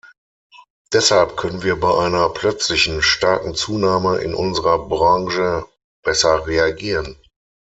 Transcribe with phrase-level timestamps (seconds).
[0.93, 5.63] Deshalb können wir bei einer plötzlichen starken Zunahme in unserer Branche
[6.03, 7.17] besser reagieren.